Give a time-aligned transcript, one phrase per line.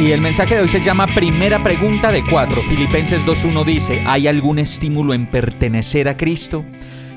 [0.00, 2.62] Y el mensaje de hoy se llama Primera pregunta de cuatro.
[2.62, 6.64] Filipenses 2.1 dice, ¿hay algún estímulo en pertenecer a Cristo?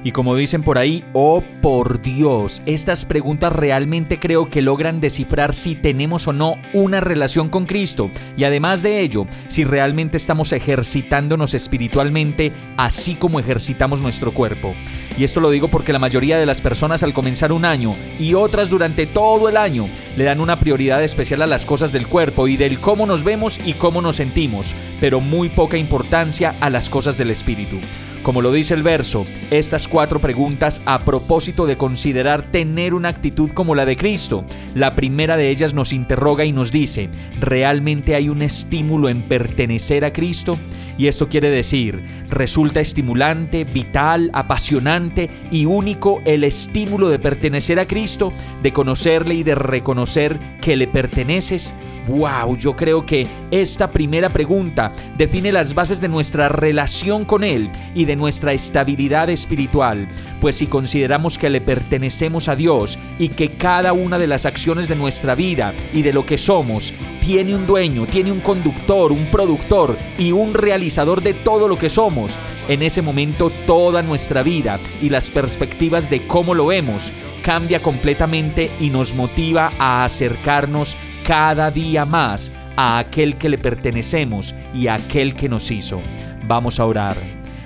[0.03, 5.53] Y como dicen por ahí, oh por Dios, estas preguntas realmente creo que logran descifrar
[5.53, 10.53] si tenemos o no una relación con Cristo y además de ello, si realmente estamos
[10.53, 14.73] ejercitándonos espiritualmente así como ejercitamos nuestro cuerpo.
[15.17, 18.33] Y esto lo digo porque la mayoría de las personas al comenzar un año y
[18.33, 22.47] otras durante todo el año le dan una prioridad especial a las cosas del cuerpo
[22.47, 26.89] y del cómo nos vemos y cómo nos sentimos, pero muy poca importancia a las
[26.89, 27.77] cosas del espíritu.
[28.23, 33.49] Como lo dice el verso, estas cuatro preguntas a propósito de considerar tener una actitud
[33.49, 34.45] como la de Cristo.
[34.75, 40.05] La primera de ellas nos interroga y nos dice, ¿realmente hay un estímulo en pertenecer
[40.05, 40.55] a Cristo?
[40.99, 47.85] Y esto quiere decir, resulta estimulante, vital, apasionante y único el estímulo de pertenecer a
[47.85, 51.75] Cristo, de conocerle y de reconocer que le perteneces.
[52.07, 52.57] ¡Wow!
[52.57, 58.05] Yo creo que esta primera pregunta define las bases de nuestra relación con Él y
[58.05, 60.07] de nuestra estabilidad espiritual,
[60.39, 64.87] pues si consideramos que le pertenecemos a Dios y que cada una de las acciones
[64.87, 69.25] de nuestra vida y de lo que somos tiene un dueño, tiene un conductor, un
[69.25, 72.20] productor y un realizador de todo lo que somos,
[72.67, 77.11] en ese momento toda nuestra vida y las perspectivas de cómo lo vemos
[77.43, 80.95] cambia completamente y nos motiva a acercarnos
[81.25, 86.01] cada día más a aquel que le pertenecemos y a aquel que nos hizo.
[86.47, 87.15] Vamos a orar.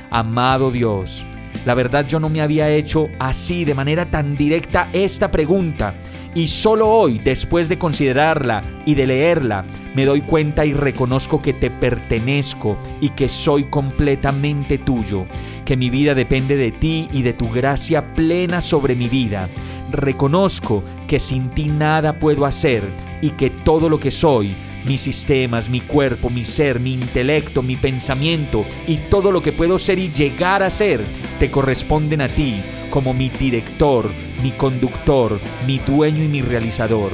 [0.10, 1.26] Amado Dios,
[1.66, 5.94] la verdad yo no me había hecho así de manera tan directa esta pregunta.
[6.35, 9.63] Y solo hoy, después de considerarla y de leerla,
[9.96, 15.25] me doy cuenta y reconozco que te pertenezco y que soy completamente tuyo,
[15.63, 19.47] que mi vida depende de ti y de tu gracia plena sobre mi vida.
[19.91, 22.84] Reconozco que sin ti nada puedo hacer
[23.22, 24.53] y que todo lo que soy,
[24.85, 29.79] mis sistemas, mi cuerpo, mi ser, mi intelecto, mi pensamiento y todo lo que puedo
[29.79, 31.01] ser y llegar a ser,
[31.40, 32.56] te corresponden a ti
[32.90, 34.09] como mi director,
[34.41, 35.38] mi conductor,
[35.68, 37.12] mi dueño y mi realizador.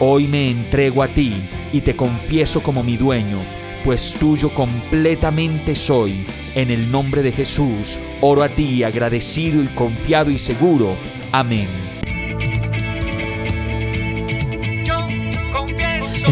[0.00, 1.34] Hoy me entrego a ti
[1.72, 3.38] y te confieso como mi dueño,
[3.84, 6.24] pues tuyo completamente soy.
[6.54, 10.94] En el nombre de Jesús, oro a ti agradecido y confiado y seguro.
[11.32, 11.68] Amén.